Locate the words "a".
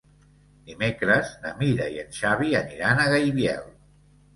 3.07-3.11